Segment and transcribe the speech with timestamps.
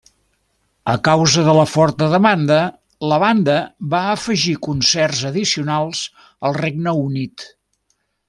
[0.93, 2.57] A causa de la forta demanda,
[3.11, 3.59] la banda
[3.93, 6.03] va afegir concerts addicionals
[6.49, 7.47] al Regne Unit.